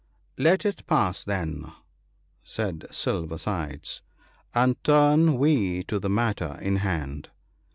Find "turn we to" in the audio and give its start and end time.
4.83-5.99